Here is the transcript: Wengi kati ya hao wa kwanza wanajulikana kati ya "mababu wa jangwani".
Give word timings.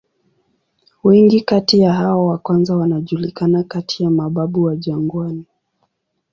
Wengi 1.03 1.41
kati 1.41 1.79
ya 1.79 1.93
hao 1.93 2.25
wa 2.27 2.37
kwanza 2.37 2.75
wanajulikana 2.75 3.63
kati 3.63 4.03
ya 4.03 4.09
"mababu 4.09 4.63
wa 4.63 4.75
jangwani". 4.75 5.45